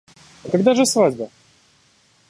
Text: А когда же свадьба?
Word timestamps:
А 0.45 0.49
когда 0.49 0.73
же 0.73 0.87
свадьба? 0.87 1.29